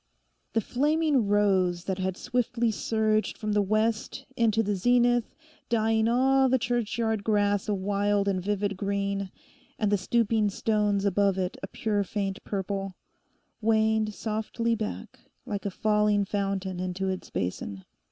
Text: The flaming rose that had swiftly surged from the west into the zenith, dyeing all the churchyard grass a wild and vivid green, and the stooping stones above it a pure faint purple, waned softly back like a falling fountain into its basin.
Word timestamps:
The 0.53 0.61
flaming 0.61 1.27
rose 1.27 1.83
that 1.83 1.99
had 1.99 2.17
swiftly 2.17 2.71
surged 2.71 3.37
from 3.37 3.51
the 3.51 3.61
west 3.61 4.25
into 4.35 4.63
the 4.63 4.75
zenith, 4.75 5.35
dyeing 5.69 6.07
all 6.07 6.49
the 6.49 6.57
churchyard 6.57 7.23
grass 7.23 7.69
a 7.69 7.75
wild 7.75 8.27
and 8.27 8.41
vivid 8.41 8.75
green, 8.77 9.29
and 9.77 9.91
the 9.91 9.99
stooping 9.99 10.49
stones 10.49 11.05
above 11.05 11.37
it 11.37 11.55
a 11.61 11.67
pure 11.67 12.03
faint 12.03 12.43
purple, 12.43 12.95
waned 13.61 14.15
softly 14.15 14.73
back 14.73 15.19
like 15.45 15.67
a 15.67 15.69
falling 15.69 16.25
fountain 16.25 16.79
into 16.79 17.07
its 17.07 17.29
basin. 17.29 17.85